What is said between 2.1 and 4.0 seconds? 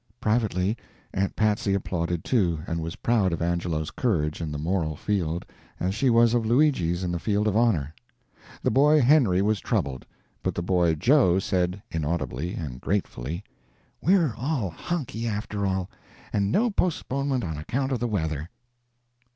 too, and was proud of Angelo's